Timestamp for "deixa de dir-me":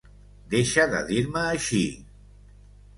0.53-1.45